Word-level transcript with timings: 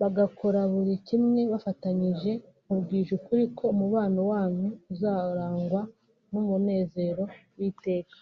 bagakora 0.00 0.60
buri 0.72 0.94
kimwe 1.06 1.40
bafatanyije 1.52 2.32
nkubwije 2.64 3.10
ukuri 3.18 3.44
ko 3.56 3.64
umubano 3.74 4.20
wanyu 4.32 4.68
uzarangwa 4.92 5.80
n’umunezero 6.32 7.24
w’iteka 7.58 8.14